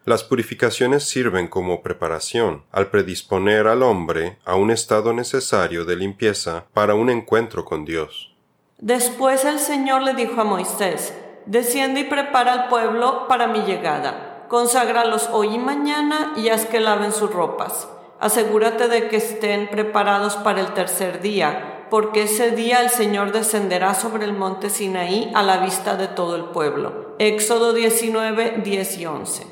Las 0.06 0.24
purificaciones 0.24 1.10
sirven 1.10 1.48
como 1.48 1.82
preparación 1.82 2.66
al 2.72 2.92
predisponer 2.92 3.66
al 3.66 3.82
hombre 3.82 4.38
a 4.46 4.54
un 4.54 4.70
estado 4.70 5.12
necesario 5.12 5.84
de 5.84 5.96
limpieza 5.96 6.66
para 6.76 6.94
un 6.94 7.10
encuentro 7.10 7.66
con 7.66 7.84
Dios. 7.84 8.36
Después 8.78 9.44
el 9.44 9.58
Señor 9.58 10.04
le 10.04 10.14
dijo 10.14 10.40
a 10.40 10.44
Moisés, 10.44 11.16
Desciende 11.48 12.02
y 12.02 12.04
prepara 12.04 12.54
al 12.54 12.68
pueblo 12.68 13.28
para 13.28 13.48
mi 13.48 13.62
llegada 13.62 14.31
conságralos 14.51 15.29
hoy 15.31 15.55
y 15.55 15.58
mañana 15.58 16.34
y 16.36 16.50
haz 16.50 16.65
que 16.65 16.81
laven 16.81 17.13
sus 17.13 17.31
ropas. 17.31 17.88
Asegúrate 18.20 18.89
de 18.89 19.08
que 19.08 19.15
estén 19.15 19.70
preparados 19.70 20.36
para 20.36 20.60
el 20.60 20.74
tercer 20.74 21.22
día, 21.22 21.88
porque 21.89 22.24
ese 22.24 22.51
día 22.51 22.81
el 22.81 22.89
Señor 22.89 23.31
descenderá 23.31 23.93
sobre 23.93 24.25
el 24.25 24.34
monte 24.34 24.70
Sinaí 24.70 25.31
a 25.36 25.41
la 25.41 25.63
vista 25.63 25.96
de 25.96 26.10
todo 26.10 26.36
el 26.36 26.43
pueblo. 26.43 27.15
Éxodo 27.17 27.72
19, 27.72 28.60
10 28.62 28.98
y 28.98 29.05
11. 29.05 29.48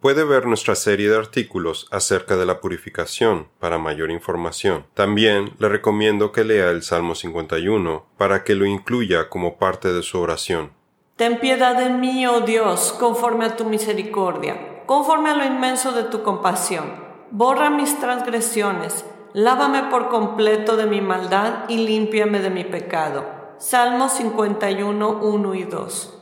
Puede 0.00 0.24
ver 0.24 0.44
nuestra 0.44 0.74
serie 0.74 1.08
de 1.08 1.16
artículos 1.16 1.88
acerca 1.90 2.36
de 2.36 2.44
la 2.44 2.60
purificación 2.60 3.48
para 3.58 3.78
mayor 3.78 4.10
información. 4.10 4.84
También 4.92 5.54
le 5.58 5.70
recomiendo 5.70 6.32
que 6.32 6.44
lea 6.44 6.68
el 6.68 6.82
Salmo 6.82 7.14
51 7.14 8.04
para 8.18 8.44
que 8.44 8.54
lo 8.54 8.66
incluya 8.66 9.30
como 9.30 9.56
parte 9.56 9.90
de 9.90 10.02
su 10.02 10.20
oración. 10.20 10.77
Ten 11.18 11.40
piedad 11.40 11.74
de 11.74 11.90
mí, 11.90 12.28
oh 12.28 12.42
Dios, 12.42 12.94
conforme 12.96 13.44
a 13.44 13.56
tu 13.56 13.64
misericordia, 13.64 14.84
conforme 14.86 15.30
a 15.30 15.34
lo 15.34 15.44
inmenso 15.44 15.90
de 15.90 16.04
tu 16.04 16.22
compasión. 16.22 16.92
Borra 17.32 17.70
mis 17.70 17.98
transgresiones, 17.98 19.04
lávame 19.32 19.82
por 19.90 20.10
completo 20.10 20.76
de 20.76 20.86
mi 20.86 21.00
maldad 21.00 21.64
y 21.66 21.78
límpiame 21.78 22.38
de 22.38 22.50
mi 22.50 22.62
pecado. 22.62 23.24
Salmo 23.58 24.08
51, 24.08 25.18
1 25.20 25.54
y 25.56 25.64
2. 25.64 26.18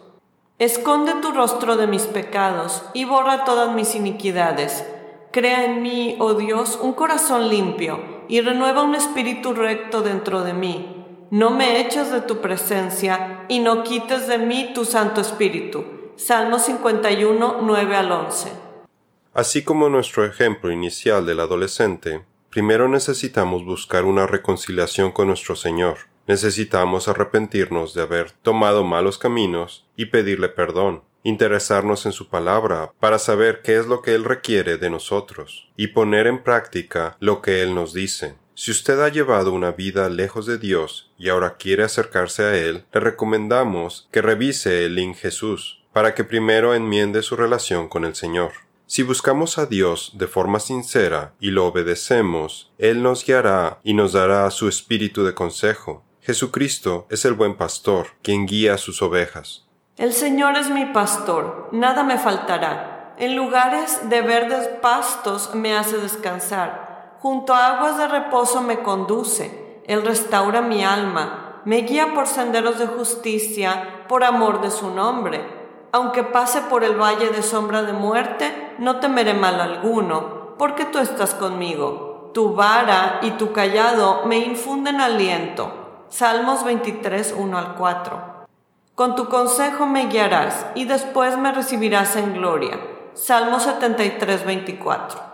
Esconde 0.59 1.13
tu 1.21 1.33
rostro 1.33 1.77
de 1.77 1.87
mis 1.87 2.07
pecados 2.07 2.83
y 2.95 3.05
borra 3.05 3.45
todas 3.45 3.75
mis 3.75 3.95
iniquidades. 3.95 4.83
Crea 5.31 5.67
en 5.67 5.83
mí, 5.83 6.17
oh 6.21 6.33
Dios, 6.33 6.79
un 6.81 6.95
corazón 6.95 7.51
limpio 7.51 8.01
y 8.29 8.41
renueva 8.41 8.83
un 8.83 8.95
espíritu 8.95 9.53
recto 9.53 10.01
dentro 10.01 10.43
de 10.43 10.55
mí 10.55 10.97
no 11.31 11.51
me 11.51 11.81
eches 11.81 12.11
de 12.13 12.21
tu 12.21 12.41
presencia 12.41 13.45
y 13.49 13.59
no 13.59 13.83
quites 13.83 14.29
de 14.29 14.39
mí 14.39 14.71
tu 14.75 14.85
Santo 14.85 15.21
Espíritu. 15.21 15.85
Salmo 16.17 16.59
51, 16.59 17.59
9 17.63 17.97
al 17.97 18.13
11. 18.13 18.53
Así 19.35 19.65
como 19.65 19.89
nuestro 19.89 20.25
ejemplo 20.25 20.71
inicial 20.71 21.27
del 21.27 21.41
adolescente, 21.41 22.25
primero 22.49 22.89
necesitamos 22.89 23.65
buscar 23.65 24.05
una 24.05 24.27
reconciliación 24.27 25.13
con 25.13 25.29
nuestro 25.29 25.57
Señor. 25.57 25.99
Necesitamos 26.27 27.09
arrepentirnos 27.09 27.93
de 27.93 28.03
haber 28.03 28.31
tomado 28.31 28.83
malos 28.83 29.19
caminos 29.19 29.87
y 29.97 30.07
pedirle 30.07 30.49
perdón, 30.49 31.03
interesarnos 31.23 32.07
en 32.07 32.13
su 32.13 32.29
palabra 32.29 32.93
para 32.99 33.19
saber 33.19 33.61
qué 33.63 33.77
es 33.77 33.87
lo 33.87 34.01
que 34.01 34.15
Él 34.15 34.25
requiere 34.25 34.79
de 34.79 34.91
nosotros 34.91 35.69
y 35.77 35.89
poner 35.89 36.27
en 36.27 36.43
práctica 36.43 37.17
lo 37.21 37.43
que 37.43 37.63
Él 37.63 37.75
nos 37.75 37.93
dice. 37.93 38.37
Si 38.59 38.71
usted 38.71 38.99
ha 39.03 39.11
llevado 39.11 39.53
una 39.53 39.73
vida 39.73 40.09
lejos 40.09 40.47
de 40.47 40.57
Dios 40.57 41.11
y 41.19 41.29
ahora 41.29 41.59
quiere 41.59 41.85
acercarse 41.85 42.43
a 42.43 42.57
Él, 42.57 42.87
le 42.91 43.01
recomendamos 43.01 44.09
que 44.11 44.23
revise 44.23 44.87
el 44.87 44.95
link 44.95 45.15
Jesús 45.15 45.85
para 45.93 46.15
que 46.15 46.25
primero 46.25 46.73
enmiende 46.73 47.21
su 47.21 47.37
relación 47.37 47.87
con 47.87 48.07
el 48.07 48.15
Señor. 48.15 48.53
Si 48.87 49.03
buscamos 49.03 49.59
a 49.59 49.67
Dios 49.67 50.13
de 50.15 50.27
forma 50.27 50.59
sincera 50.59 51.35
y 51.39 51.51
lo 51.51 51.67
obedecemos, 51.67 52.73
Él 52.79 53.03
nos 53.03 53.27
guiará 53.27 53.79
y 53.85 53.93
nos 53.93 54.15
dará 54.15 54.51
su 54.51 54.69
espíritu 54.69 55.23
de 55.23 55.35
consejo. 55.35 56.03
Jesucristo 56.23 57.07
es 57.11 57.27
el 57.27 57.35
buen 57.35 57.59
pastor, 57.59 58.07
quien 58.23 58.47
guía 58.47 58.73
a 58.73 58.79
sus 58.79 59.03
ovejas. 59.03 59.67
El 59.99 60.15
Señor 60.15 60.57
es 60.57 60.71
mi 60.71 60.87
pastor, 60.87 61.69
nada 61.73 62.05
me 62.05 62.19
faltará. 62.19 63.15
En 63.19 63.37
lugares 63.37 64.09
de 64.09 64.23
verdes 64.23 64.67
pastos 64.81 65.55
me 65.55 65.77
hace 65.77 65.99
descansar 65.99 66.86
junto 67.21 67.55
a 67.55 67.77
aguas 67.77 67.99
de 67.99 68.09
reposo 68.09 68.61
me 68.63 68.81
conduce, 68.81 69.81
Él 69.87 70.05
restaura 70.05 70.61
mi 70.61 70.85
alma, 70.85 71.61
me 71.65 71.79
guía 71.79 72.15
por 72.15 72.27
senderos 72.27 72.79
de 72.79 72.87
justicia, 72.87 74.05
por 74.09 74.23
amor 74.23 74.61
de 74.61 74.71
su 74.71 74.91
nombre. 74.91 75.41
Aunque 75.93 76.23
pase 76.23 76.61
por 76.63 76.85
el 76.85 76.95
valle 76.95 77.31
de 77.31 77.43
sombra 77.43 77.83
de 77.83 77.93
muerte, 77.93 78.75
no 78.79 79.01
temeré 79.01 79.35
mal 79.35 79.61
alguno, 79.61 80.55
porque 80.59 80.85
tú 80.85 80.99
estás 80.99 81.35
conmigo. 81.35 82.31
Tu 82.35 82.55
vara 82.55 83.19
y 83.23 83.33
tu 83.33 83.53
callado 83.53 84.27
me 84.27 84.39
infunden 84.39 85.01
aliento. 85.01 86.05
Salmos 86.09 86.65
23, 86.65 87.35
1 87.37 87.59
al 87.59 87.75
4. 87.75 88.37
Con 88.95 89.15
tu 89.17 89.29
consejo 89.29 89.87
me 89.87 90.07
guiarás 90.07 90.67
y 90.75 90.85
después 90.85 91.37
me 91.37 91.53
recibirás 91.53 92.15
en 92.17 92.35
gloria. 92.35 92.79
Salmo 93.15 93.59
73, 93.59 94.45
24. 94.47 95.26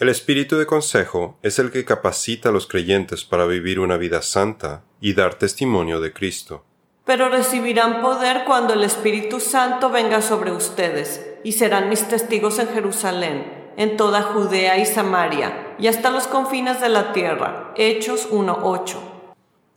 El 0.00 0.08
espíritu 0.08 0.56
de 0.56 0.64
consejo 0.64 1.36
es 1.42 1.58
el 1.58 1.70
que 1.70 1.84
capacita 1.84 2.48
a 2.48 2.52
los 2.52 2.66
creyentes 2.66 3.26
para 3.26 3.44
vivir 3.44 3.78
una 3.78 3.98
vida 3.98 4.22
santa 4.22 4.82
y 4.98 5.12
dar 5.12 5.34
testimonio 5.34 6.00
de 6.00 6.14
Cristo. 6.14 6.64
Pero 7.04 7.28
recibirán 7.28 8.00
poder 8.00 8.44
cuando 8.46 8.72
el 8.72 8.82
Espíritu 8.82 9.40
Santo 9.40 9.90
venga 9.90 10.22
sobre 10.22 10.52
ustedes, 10.52 11.26
y 11.44 11.52
serán 11.52 11.90
mis 11.90 12.08
testigos 12.08 12.58
en 12.58 12.68
Jerusalén, 12.68 13.72
en 13.76 13.98
toda 13.98 14.22
Judea 14.22 14.78
y 14.78 14.86
Samaria, 14.86 15.74
y 15.78 15.86
hasta 15.86 16.08
los 16.08 16.26
confines 16.26 16.80
de 16.80 16.88
la 16.88 17.12
tierra. 17.12 17.74
Hechos 17.76 18.30
1.8. 18.30 18.96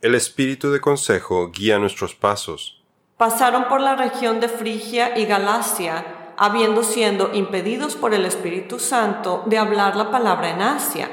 El 0.00 0.14
espíritu 0.14 0.70
de 0.70 0.80
consejo 0.80 1.50
guía 1.50 1.78
nuestros 1.78 2.14
pasos. 2.14 2.82
Pasaron 3.18 3.68
por 3.68 3.82
la 3.82 3.94
región 3.94 4.40
de 4.40 4.48
Frigia 4.48 5.18
y 5.18 5.26
Galacia, 5.26 6.13
habiendo 6.36 6.82
sido 6.82 7.30
impedidos 7.34 7.96
por 7.96 8.14
el 8.14 8.24
Espíritu 8.24 8.78
Santo 8.78 9.42
de 9.46 9.58
hablar 9.58 9.96
la 9.96 10.10
palabra 10.10 10.50
en 10.50 10.62
Asia. 10.62 11.10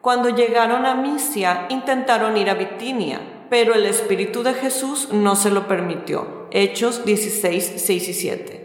Cuando 0.00 0.28
llegaron 0.28 0.84
a 0.86 0.94
Misia, 0.94 1.66
intentaron 1.70 2.36
ir 2.36 2.50
a 2.50 2.54
Bitinia, 2.54 3.46
pero 3.48 3.74
el 3.74 3.86
Espíritu 3.86 4.42
de 4.42 4.54
Jesús 4.54 5.08
no 5.12 5.36
se 5.36 5.50
lo 5.50 5.68
permitió. 5.68 6.48
Hechos 6.50 7.04
16, 7.04 7.74
6 7.76 8.08
y 8.08 8.14
7. 8.14 8.62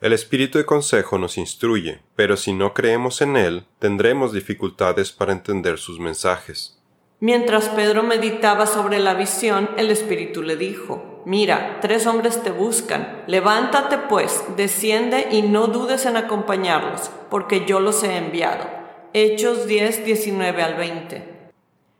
El 0.00 0.14
Espíritu 0.14 0.56
de 0.56 0.64
consejo 0.64 1.18
nos 1.18 1.36
instruye, 1.36 2.00
pero 2.16 2.38
si 2.38 2.54
no 2.54 2.72
creemos 2.72 3.20
en 3.20 3.36
Él, 3.36 3.66
tendremos 3.78 4.32
dificultades 4.32 5.12
para 5.12 5.32
entender 5.32 5.76
sus 5.76 6.00
mensajes. 6.00 6.79
Mientras 7.22 7.68
Pedro 7.68 8.02
meditaba 8.02 8.64
sobre 8.64 8.98
la 8.98 9.12
visión, 9.12 9.68
el 9.76 9.90
Espíritu 9.90 10.42
le 10.42 10.56
dijo, 10.56 11.20
Mira, 11.26 11.76
tres 11.82 12.06
hombres 12.06 12.42
te 12.42 12.50
buscan, 12.50 13.24
levántate 13.26 13.98
pues, 13.98 14.42
desciende 14.56 15.28
y 15.30 15.42
no 15.42 15.66
dudes 15.66 16.06
en 16.06 16.16
acompañarlos, 16.16 17.10
porque 17.28 17.66
yo 17.66 17.78
los 17.80 18.02
he 18.04 18.16
enviado. 18.16 18.64
Hechos 19.12 19.66
10, 19.66 20.06
19 20.06 20.62
al 20.62 20.74
20. 20.76 21.50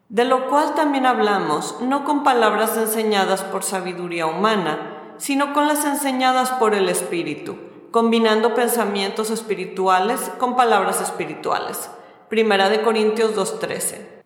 De 0.09 0.25
lo 0.25 0.49
cual 0.49 0.75
también 0.75 1.05
hablamos, 1.05 1.77
no 1.83 2.05
con 2.07 2.25
palabras 2.25 2.79
enseñadas 2.79 3.43
por 3.43 3.62
sabiduría 3.62 4.27
humana, 4.27 5.15
sino 5.19 5.53
con 5.53 5.69
las 5.69 5.85
enseñadas 5.85 6.50
por 6.53 6.75
el 6.75 6.89
Espíritu, 6.89 7.59
combinando 7.91 8.55
pensamientos 8.55 9.31
espirituales 9.31 10.31
con 10.39 10.57
palabras 10.57 11.03
espirituales. 11.03 11.91
Primera 12.31 12.71
de 12.71 12.81
Corintios 12.81 13.37
2.13. 13.37 14.20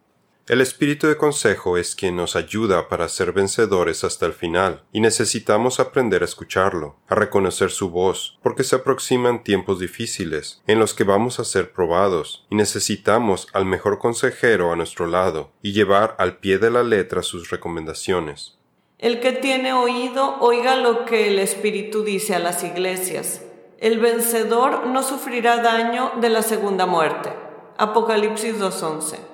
El 0.46 0.60
espíritu 0.60 1.06
de 1.06 1.16
consejo 1.16 1.78
es 1.78 1.96
quien 1.96 2.16
nos 2.16 2.36
ayuda 2.36 2.90
para 2.90 3.08
ser 3.08 3.32
vencedores 3.32 4.04
hasta 4.04 4.26
el 4.26 4.34
final, 4.34 4.82
y 4.92 5.00
necesitamos 5.00 5.80
aprender 5.80 6.20
a 6.20 6.26
escucharlo, 6.26 6.96
a 7.08 7.14
reconocer 7.14 7.70
su 7.70 7.88
voz, 7.88 8.38
porque 8.42 8.62
se 8.62 8.76
aproximan 8.76 9.42
tiempos 9.42 9.80
difíciles, 9.80 10.60
en 10.66 10.78
los 10.78 10.92
que 10.92 11.04
vamos 11.04 11.40
a 11.40 11.44
ser 11.44 11.72
probados, 11.72 12.44
y 12.50 12.56
necesitamos 12.56 13.46
al 13.54 13.64
mejor 13.64 13.98
consejero 13.98 14.70
a 14.70 14.76
nuestro 14.76 15.06
lado, 15.06 15.50
y 15.62 15.72
llevar 15.72 16.14
al 16.18 16.36
pie 16.36 16.58
de 16.58 16.70
la 16.70 16.82
letra 16.82 17.22
sus 17.22 17.48
recomendaciones. 17.48 18.58
El 18.98 19.20
que 19.20 19.32
tiene 19.32 19.72
oído, 19.72 20.36
oiga 20.40 20.76
lo 20.76 21.06
que 21.06 21.28
el 21.28 21.38
Espíritu 21.38 22.04
dice 22.04 22.34
a 22.34 22.38
las 22.38 22.62
iglesias. 22.62 23.40
El 23.78 23.98
vencedor 23.98 24.88
no 24.88 25.02
sufrirá 25.02 25.62
daño 25.62 26.12
de 26.20 26.28
la 26.28 26.42
segunda 26.42 26.84
muerte. 26.84 27.32
Apocalipsis 27.78 28.60
2.11. 28.60 29.33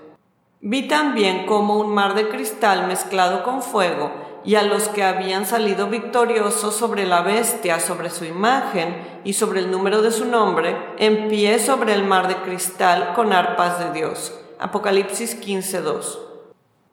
Vi 0.62 0.88
también 0.88 1.46
como 1.46 1.78
un 1.78 1.94
mar 1.94 2.14
de 2.14 2.28
cristal 2.28 2.86
mezclado 2.86 3.44
con 3.44 3.62
fuego, 3.62 4.12
y 4.44 4.56
a 4.56 4.62
los 4.62 4.88
que 4.88 5.02
habían 5.02 5.46
salido 5.46 5.88
victoriosos 5.88 6.74
sobre 6.76 7.06
la 7.06 7.22
bestia, 7.22 7.80
sobre 7.80 8.10
su 8.10 8.26
imagen 8.26 9.20
y 9.24 9.32
sobre 9.32 9.60
el 9.60 9.70
número 9.70 10.02
de 10.02 10.12
su 10.12 10.26
nombre, 10.26 10.76
en 10.98 11.28
pie 11.28 11.58
sobre 11.58 11.94
el 11.94 12.04
mar 12.04 12.28
de 12.28 12.36
cristal 12.36 13.14
con 13.14 13.32
arpas 13.32 13.78
de 13.78 13.92
Dios. 13.98 14.34
Apocalipsis 14.58 15.34
15:2. 15.40 16.18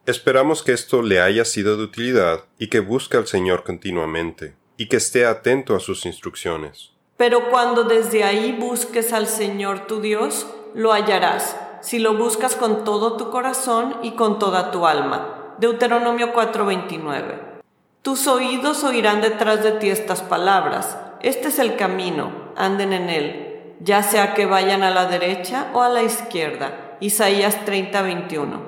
Esperamos 0.05 0.63
que 0.63 0.71
esto 0.71 1.01
le 1.01 1.19
haya 1.19 1.43
sido 1.43 1.75
de 1.75 1.83
utilidad 1.83 2.45
y 2.57 2.67
que 2.67 2.79
busque 2.79 3.17
al 3.17 3.27
Señor 3.27 3.65
continuamente, 3.65 4.55
y 4.77 4.87
que 4.87 4.95
esté 4.95 5.25
atento 5.25 5.75
a 5.75 5.81
sus 5.81 6.05
instrucciones. 6.05 6.91
Pero 7.17 7.49
cuando 7.49 7.83
desde 7.83 8.23
ahí 8.23 8.55
busques 8.57 9.11
al 9.11 9.27
Señor 9.27 9.87
tu 9.87 9.99
Dios, 9.99 10.47
lo 10.73 10.93
hallarás 10.93 11.57
si 11.87 11.99
lo 11.99 12.15
buscas 12.15 12.57
con 12.57 12.83
todo 12.83 13.13
tu 13.15 13.29
corazón 13.29 13.95
y 14.03 14.11
con 14.11 14.39
toda 14.39 14.71
tu 14.71 14.85
alma. 14.85 15.53
Deuteronomio 15.57 16.33
4:29. 16.33 17.61
Tus 18.01 18.27
oídos 18.27 18.83
oirán 18.83 19.21
detrás 19.21 19.63
de 19.63 19.71
ti 19.71 19.89
estas 19.89 20.21
palabras. 20.21 20.97
Este 21.21 21.47
es 21.47 21.59
el 21.59 21.77
camino, 21.77 22.51
anden 22.57 22.91
en 22.91 23.09
él, 23.09 23.75
ya 23.79 24.03
sea 24.03 24.33
que 24.33 24.45
vayan 24.45 24.83
a 24.83 24.91
la 24.91 25.05
derecha 25.05 25.71
o 25.73 25.81
a 25.81 25.87
la 25.87 26.03
izquierda. 26.03 26.97
Isaías 26.99 27.63
30:21. 27.63 28.59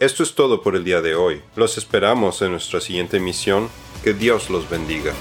Esto 0.00 0.24
es 0.24 0.34
todo 0.34 0.60
por 0.60 0.74
el 0.74 0.82
día 0.82 1.00
de 1.00 1.14
hoy. 1.14 1.42
Los 1.54 1.78
esperamos 1.78 2.42
en 2.42 2.50
nuestra 2.50 2.80
siguiente 2.80 3.20
misión. 3.20 3.68
Que 4.02 4.12
Dios 4.12 4.50
los 4.50 4.68
bendiga. 4.68 5.12